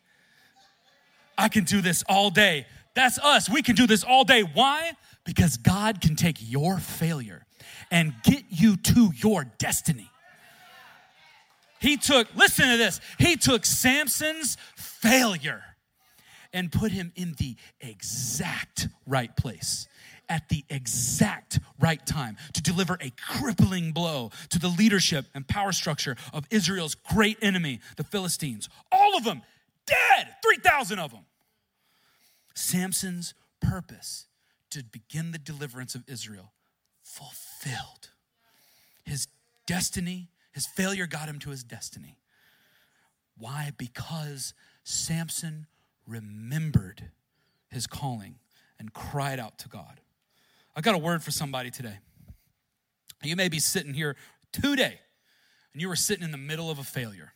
[1.37, 2.66] I can do this all day.
[2.95, 3.49] That's us.
[3.49, 4.42] We can do this all day.
[4.42, 4.92] Why?
[5.25, 7.45] Because God can take your failure
[7.90, 10.12] and get you to your destiny.
[11.83, 15.62] He took, listen to this, he took Samson's failure
[16.53, 19.88] and put him in the exact right place
[20.29, 25.73] at the exact right time to deliver a crippling blow to the leadership and power
[25.73, 28.68] structure of Israel's great enemy, the Philistines.
[28.92, 29.42] All of them
[29.85, 31.25] dead, 3,000 of them.
[32.55, 34.27] Samson's purpose
[34.71, 36.53] to begin the deliverance of Israel
[37.03, 38.11] fulfilled.
[39.05, 39.27] His
[39.66, 42.19] destiny his failure got him to his destiny.
[43.37, 43.73] Why?
[43.77, 45.67] Because Samson
[46.07, 47.11] remembered
[47.69, 48.37] his calling
[48.79, 50.01] and cried out to God.
[50.77, 51.99] I got a word for somebody today.
[53.23, 54.17] You may be sitting here
[54.53, 54.99] today
[55.73, 57.33] and you were sitting in the middle of a failure.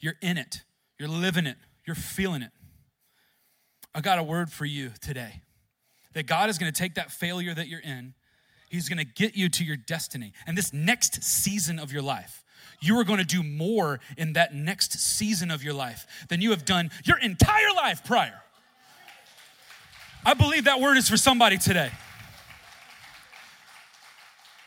[0.00, 0.62] You're in it,
[0.98, 2.50] you're living it, you're feeling it.
[3.94, 5.42] I got a word for you today
[6.14, 8.14] that God is going to take that failure that you're in,
[8.70, 10.32] He's going to get you to your destiny.
[10.46, 12.43] And this next season of your life,
[12.84, 16.50] you are going to do more in that next season of your life than you
[16.50, 18.40] have done your entire life prior.
[20.24, 21.90] I believe that word is for somebody today.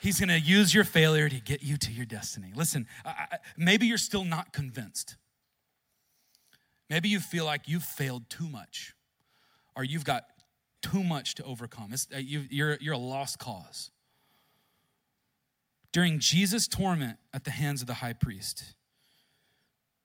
[0.01, 2.51] He's going to use your failure to get you to your destiny.
[2.55, 5.15] Listen, I, maybe you're still not convinced.
[6.89, 8.93] Maybe you feel like you've failed too much
[9.75, 10.25] or you've got
[10.81, 11.91] too much to overcome.
[11.93, 13.91] Uh, you, you're, you're a lost cause.
[15.91, 18.75] During Jesus' torment at the hands of the high priest,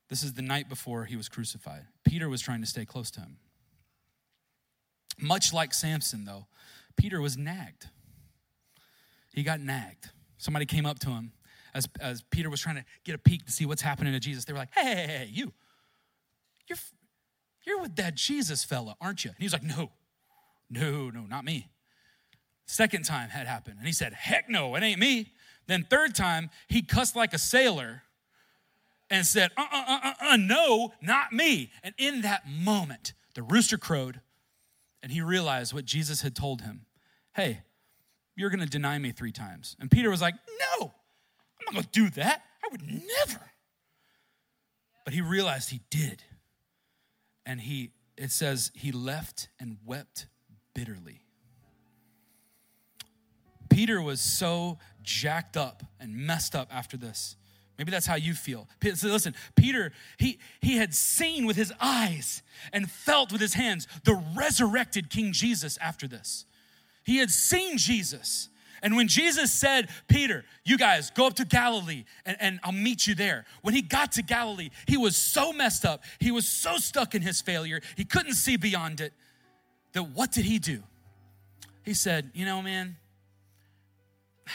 [0.08, 1.86] this is the night before he was crucified.
[2.04, 3.38] Peter was trying to stay close to him.
[5.18, 6.46] Much like Samson, though,
[6.96, 7.88] Peter was nagged.
[9.32, 10.10] He got nagged.
[10.38, 11.32] Somebody came up to him
[11.74, 14.44] as, as Peter was trying to get a peek to see what's happening to Jesus.
[14.44, 15.52] They were like, hey, hey, hey, you,
[16.68, 16.78] you're,
[17.64, 19.30] you're with that Jesus fella, aren't you?
[19.30, 19.90] And he was like, no,
[20.68, 21.68] no, no, not me.
[22.66, 25.32] Second time had happened, and he said, heck no, it ain't me.
[25.66, 28.02] Then third time, he cussed like a sailor
[29.10, 31.70] and said, uh, uh, uh, uh, uh no, not me.
[31.82, 34.20] And in that moment, the rooster crowed,
[35.02, 36.86] and he realized what Jesus had told him.
[37.34, 37.62] Hey,
[38.36, 39.76] you're going to deny me three times.
[39.80, 40.92] And Peter was like, No,
[41.60, 42.42] I'm not going to do that.
[42.64, 43.52] I would never.
[45.04, 46.22] But he realized he did.
[47.44, 50.26] And he, it says, he left and wept
[50.74, 51.22] bitterly.
[53.68, 57.36] Peter was so jacked up and messed up after this.
[57.78, 58.68] Maybe that's how you feel.
[58.94, 63.88] So listen, Peter, he, he had seen with his eyes and felt with his hands
[64.04, 66.44] the resurrected King Jesus after this.
[67.04, 68.48] He had seen Jesus.
[68.82, 73.06] And when Jesus said, Peter, you guys go up to Galilee and, and, I'll meet
[73.06, 73.44] you there.
[73.62, 76.02] When he got to Galilee, he was so messed up.
[76.18, 77.80] He was so stuck in his failure.
[77.96, 79.12] He couldn't see beyond it.
[79.92, 80.82] That what did he do?
[81.84, 82.96] He said, You know, man,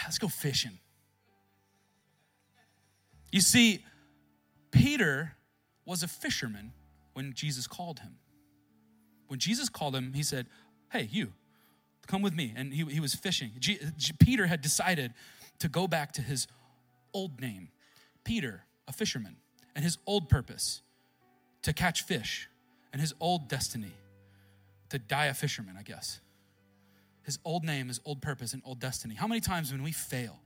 [0.04, 0.80] let's go fishing.
[3.32, 3.84] You see,
[4.72, 5.34] Peter
[5.86, 6.74] was a fisherman
[7.14, 8.16] when Jesus called him.
[9.28, 10.48] When Jesus called him, he said,
[10.92, 11.34] Hey, you,
[12.08, 12.54] Come with me.
[12.56, 13.52] And he, he was fishing.
[13.60, 15.14] G, G, Peter had decided
[15.60, 16.48] to go back to his
[17.14, 17.70] old name
[18.24, 19.38] Peter, a fisherman,
[19.76, 20.82] and his old purpose
[21.62, 22.50] to catch fish,
[22.92, 23.94] and his old destiny
[24.90, 26.20] to die a fisherman, I guess.
[27.28, 29.14] His old name, his old purpose, and old destiny.
[29.14, 30.40] How many times when we fail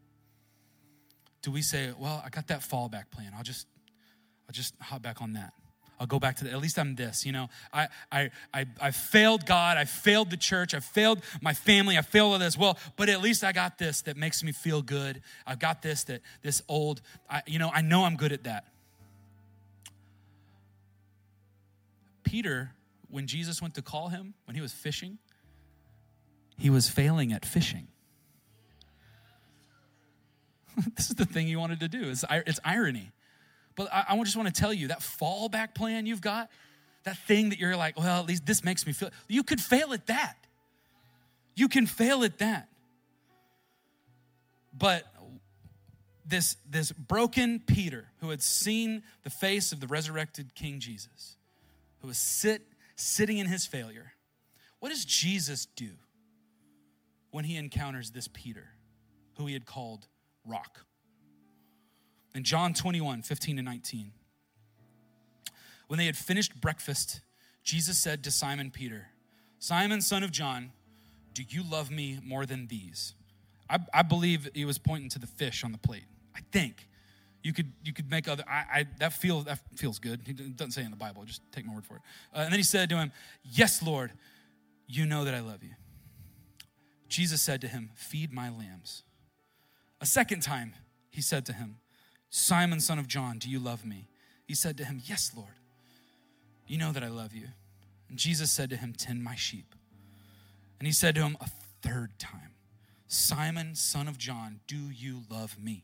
[1.44, 3.34] do we say, Well, I got that fallback plan.
[3.38, 3.68] I'll just,
[4.50, 5.54] I'll just hop back on that.
[6.00, 7.50] I'll go back to the, at least I'm this, you know.
[7.72, 12.02] I, I, I, I failed God, I failed the church, I failed my family, I
[12.02, 12.58] failed all this.
[12.58, 15.22] Well, but at least I got this that makes me feel good.
[15.46, 18.66] I've got this that this old, I, you know, I know I'm good at that.
[22.24, 22.72] Peter,
[23.08, 25.20] when Jesus went to call him, when he was fishing,
[26.62, 27.88] he was failing at fishing.
[30.96, 32.04] this is the thing he wanted to do.
[32.04, 33.12] It's, it's irony.
[33.76, 36.52] But I, I just want to tell you that fallback plan you've got,
[37.04, 39.92] that thing that you're like, well, at least this makes me feel, you could fail
[39.92, 40.36] at that.
[41.56, 42.70] You can fail at that.
[44.72, 45.12] But
[46.24, 51.38] this, this broken Peter, who had seen the face of the resurrected King Jesus,
[52.02, 52.62] who was sit,
[52.96, 54.14] sitting in his failure,
[54.80, 55.90] what does Jesus do
[57.32, 58.70] when he encounters this Peter,
[59.38, 60.08] who he had called
[60.46, 60.86] rock?
[62.34, 64.12] In John 21, 15 to 19.
[65.88, 67.22] When they had finished breakfast,
[67.64, 69.08] Jesus said to Simon Peter,
[69.60, 70.72] Simon, son of John,
[71.34, 73.14] do you love me more than these?
[73.70, 76.04] I, I believe he was pointing to the fish on the plate.
[76.36, 76.88] I think.
[77.44, 80.22] You could you could make other I, I that feels that feels good.
[80.26, 81.24] He doesn't say in the Bible.
[81.24, 82.02] Just take my word for it.
[82.36, 83.12] Uh, and then he said to him,
[83.44, 84.12] "Yes, Lord,
[84.88, 85.72] you know that I love you."
[87.12, 89.04] Jesus said to him, "Feed my lambs."
[90.00, 90.74] A second time,
[91.12, 91.78] he said to him,
[92.32, 94.08] Simon, son of John, do you love me?
[94.48, 95.54] He said to him, Yes, Lord.
[96.66, 97.48] You know that I love you.
[98.10, 99.76] And Jesus said to him, Tend my sheep.
[100.80, 101.48] And he said to him a
[101.82, 102.56] third time,
[103.08, 105.84] Simon, son of John, do you love me?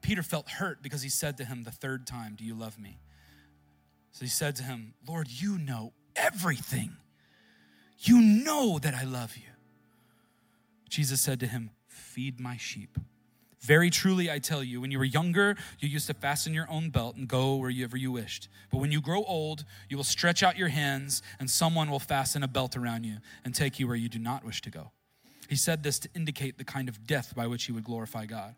[0.00, 3.00] Peter felt hurt because he said to him the third time, Do you love me?
[4.12, 6.96] So he said to him, Lord, you know everything.
[7.98, 9.57] You know that I love you.
[10.88, 12.98] Jesus said to him, Feed my sheep.
[13.60, 16.90] Very truly, I tell you, when you were younger, you used to fasten your own
[16.90, 18.48] belt and go wherever you wished.
[18.70, 22.42] But when you grow old, you will stretch out your hands, and someone will fasten
[22.44, 24.92] a belt around you and take you where you do not wish to go.
[25.48, 28.54] He said this to indicate the kind of death by which he would glorify God.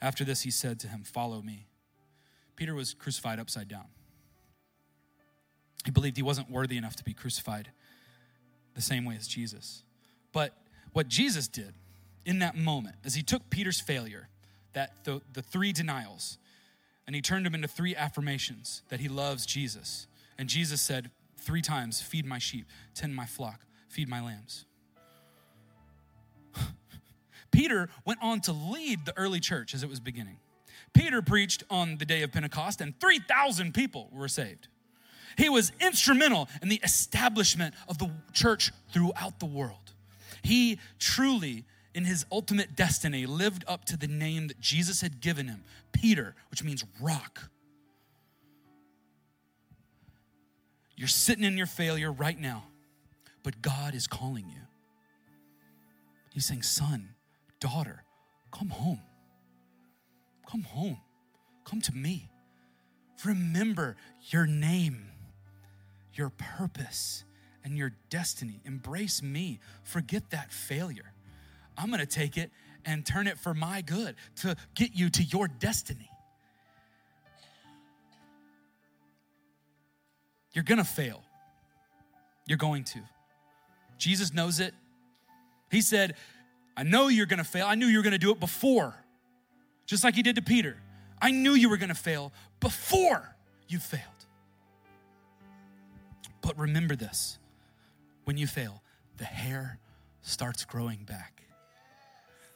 [0.00, 1.68] After this, he said to him, Follow me.
[2.56, 3.86] Peter was crucified upside down.
[5.84, 7.70] He believed he wasn't worthy enough to be crucified
[8.74, 9.82] the same way as Jesus.
[10.32, 10.54] But
[10.92, 11.74] what Jesus did
[12.24, 14.28] in that moment, as he took Peter's failure,
[14.72, 16.38] that the, the three denials,
[17.06, 20.06] and he turned them into three affirmations that he loves Jesus.
[20.38, 24.64] And Jesus said three times, Feed my sheep, tend my flock, feed my lambs.
[27.50, 30.38] Peter went on to lead the early church as it was beginning.
[30.92, 34.68] Peter preached on the day of Pentecost, and 3,000 people were saved.
[35.38, 39.81] He was instrumental in the establishment of the church throughout the world.
[40.42, 41.64] He truly,
[41.94, 46.34] in his ultimate destiny, lived up to the name that Jesus had given him Peter,
[46.50, 47.50] which means rock.
[50.96, 52.64] You're sitting in your failure right now,
[53.42, 54.60] but God is calling you.
[56.32, 57.10] He's saying, Son,
[57.60, 58.04] daughter,
[58.50, 59.00] come home.
[60.50, 60.98] Come home.
[61.64, 62.30] Come to me.
[63.24, 63.96] Remember
[64.30, 65.06] your name,
[66.14, 67.24] your purpose,
[67.64, 68.60] and your destiny.
[68.64, 69.60] Embrace me.
[69.82, 71.12] Forget that failure.
[71.76, 72.50] I'm going to take it
[72.84, 76.10] and turn it for my good to get you to your destiny.
[80.52, 81.22] You're going to fail.
[82.46, 83.00] You're going to.
[83.98, 84.74] Jesus knows it.
[85.70, 86.16] He said,
[86.76, 87.66] I know you're going to fail.
[87.66, 88.94] I knew you were going to do it before,
[89.86, 90.76] just like he did to Peter.
[91.20, 93.34] I knew you were going to fail before
[93.68, 94.02] you failed.
[96.42, 97.38] But remember this
[98.24, 98.82] when you fail,
[99.16, 99.78] the hair
[100.22, 101.42] starts growing back.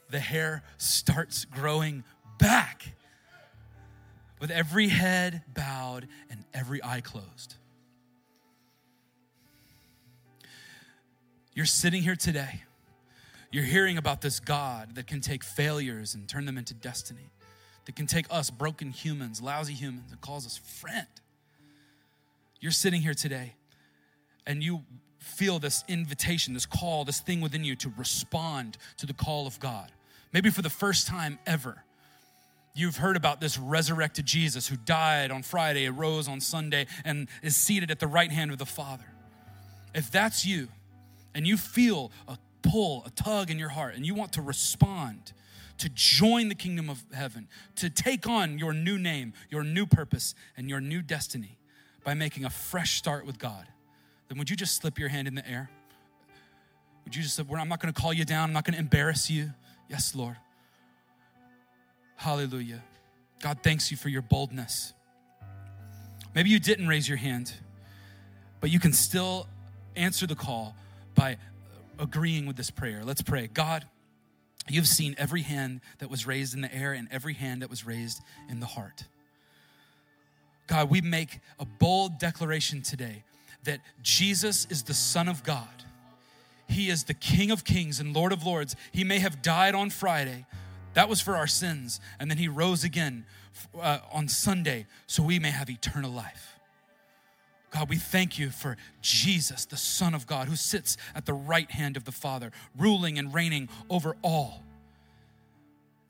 [0.09, 2.03] The hair starts growing
[2.39, 2.95] back
[4.39, 7.55] with every head bowed and every eye closed.
[11.53, 12.61] You're sitting here today
[13.51, 17.31] you're hearing about this God that can take failures and turn them into destiny,
[17.85, 21.07] that can take us, broken humans, lousy humans, and calls us friend.
[22.59, 23.55] You're sitting here today
[24.45, 24.83] and you
[25.19, 29.59] feel this invitation, this call, this thing within you to respond to the call of
[29.59, 29.91] God.
[30.33, 31.83] Maybe for the first time ever,
[32.75, 37.55] you've heard about this resurrected Jesus who died on Friday, arose on Sunday, and is
[37.55, 39.05] seated at the right hand of the Father.
[39.95, 40.67] If that's you,
[41.33, 45.33] and you feel a pull, a tug in your heart, and you want to respond
[45.77, 50.33] to join the kingdom of heaven, to take on your new name, your new purpose,
[50.55, 51.57] and your new destiny
[52.03, 53.67] by making a fresh start with God,
[54.27, 55.69] then would you just slip your hand in the air?
[57.05, 58.79] Would you just say, I'm not going to call you down, I'm not going to
[58.79, 59.51] embarrass you.
[59.89, 60.35] Yes, Lord.
[62.17, 62.83] Hallelujah.
[63.41, 64.93] God, thanks you for your boldness.
[66.35, 67.53] Maybe you didn't raise your hand,
[68.59, 69.47] but you can still
[69.95, 70.75] answer the call
[71.15, 71.37] by
[71.99, 73.03] agreeing with this prayer.
[73.03, 73.47] Let's pray.
[73.47, 73.85] God,
[74.67, 77.85] you've seen every hand that was raised in the air and every hand that was
[77.85, 79.05] raised in the heart.
[80.67, 83.23] God, we make a bold declaration today
[83.63, 85.67] that Jesus is the Son of God.
[86.67, 88.75] He is the King of Kings and Lord of Lords.
[88.91, 90.45] He may have died on Friday,
[90.93, 93.25] that was for our sins, and then He rose again
[93.79, 96.57] uh, on Sunday so we may have eternal life.
[97.71, 101.69] God, we thank you for Jesus, the Son of God, who sits at the right
[101.69, 104.63] hand of the Father, ruling and reigning over all.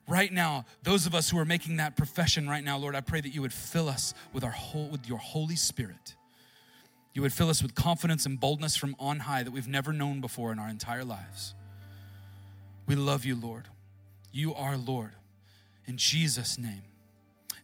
[0.08, 3.20] Right now, those of us who are making that profession right now, Lord, I pray
[3.20, 6.16] that you would fill us with our whole, with your Holy Spirit.
[7.14, 10.22] You would fill us with confidence and boldness from on high that we've never known
[10.22, 11.56] before in our entire lives.
[12.86, 13.66] We love you, Lord.
[14.32, 15.12] You are Lord.
[15.86, 16.84] In Jesus' name.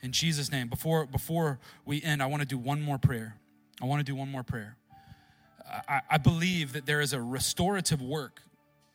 [0.02, 0.68] In Jesus' name.
[0.68, 3.36] Before before we end, I want to do one more prayer.
[3.82, 4.76] I want to do one more prayer.
[5.88, 8.42] I, I believe that there is a restorative work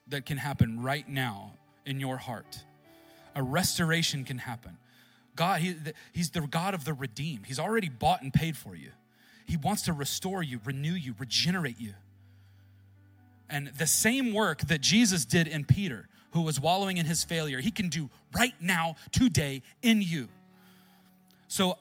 [0.08, 1.52] that can happen right now
[1.86, 2.64] in your heart.
[3.34, 4.76] A restoration can happen.
[5.36, 5.76] God, he,
[6.12, 7.46] He's the God of the redeemed.
[7.46, 8.90] He's already bought and paid for you.
[9.48, 11.94] He wants to restore you, renew you, regenerate you.
[13.48, 17.58] And the same work that Jesus did in Peter, who was wallowing in his failure,
[17.58, 20.28] he can do right now, today, in you.
[21.48, 21.78] So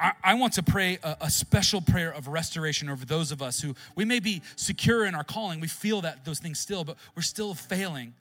[0.00, 3.60] I, I want to pray a, a, special prayer of restoration over those of us
[3.60, 5.60] who we may be secure in our calling.
[5.60, 8.14] We feel that those things still, but we're still failing.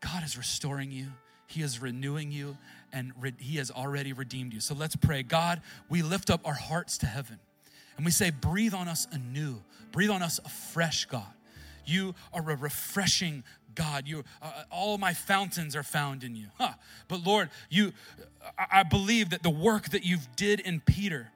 [0.00, 1.06] God is restoring you,
[1.46, 2.56] He is renewing you,
[2.92, 4.58] and re- He has already redeemed you.
[4.58, 5.22] So let's pray.
[5.22, 7.38] God, we lift up our hearts to heaven
[8.00, 9.60] and we say, breathe on us anew,
[9.92, 11.26] breathe on us afresh, God.
[11.84, 13.44] You are a refreshing
[13.74, 14.08] God.
[14.08, 16.46] You, uh, all my fountains are found in you.
[16.56, 16.72] Huh.
[17.08, 17.92] But Lord, you,
[18.58, 21.28] I, I believe that the work that you've did in Peter,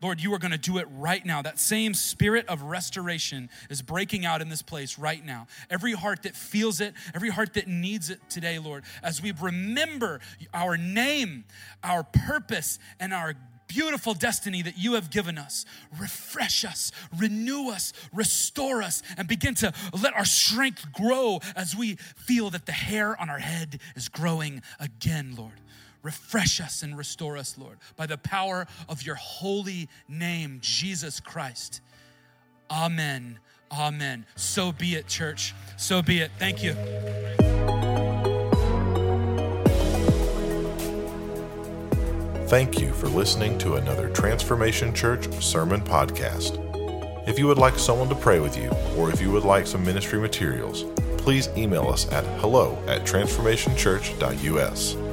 [0.00, 1.42] Lord, you are going to do it right now.
[1.42, 5.48] That same spirit of restoration is breaking out in this place right now.
[5.68, 10.20] Every heart that feels it, every heart that needs it today, Lord, as we remember
[10.54, 11.44] our name,
[11.84, 13.34] our purpose, and our
[13.66, 15.64] beautiful destiny that you have given us.
[15.98, 21.96] Refresh us, renew us, restore us, and begin to let our strength grow as we
[21.96, 25.60] feel that the hair on our head is growing again, Lord.
[26.02, 31.80] Refresh us and restore us, Lord, by the power of your holy name, Jesus Christ.
[32.70, 33.40] Amen.
[33.72, 34.24] Amen.
[34.36, 35.52] So be it, church.
[35.76, 36.30] So be it.
[36.38, 37.75] Thank you.
[42.46, 46.62] Thank you for listening to another Transformation Church sermon podcast.
[47.26, 49.84] If you would like someone to pray with you, or if you would like some
[49.84, 50.84] ministry materials,
[51.18, 55.05] please email us at hello at transformationchurch.us.